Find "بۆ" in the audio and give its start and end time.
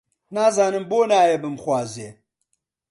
0.89-0.99